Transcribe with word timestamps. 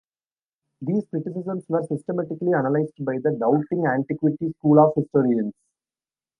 These 0.81 1.05
criticisms 1.11 1.65
were 1.69 1.83
systematically 1.85 2.53
analysed 2.53 3.05
by 3.05 3.19
the 3.19 3.37
Doubting 3.39 3.85
Antiquity 3.85 4.51
School 4.57 4.79
of 4.79 4.93
historians. 4.95 5.53